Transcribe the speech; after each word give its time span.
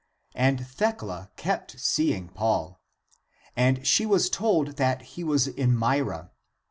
And 0.33 0.65
Thecla 0.65 1.29
kept 1.35 1.79
seeking 1.79 2.29
Paul. 2.29 2.81
And 3.55 3.85
she 3.85 4.07
was 4.07 4.31
told 4.31 4.77
that 4.77 5.03
he 5.13 5.23
was 5.23 5.45
in 5.47 5.77
Myra. 5.77 6.31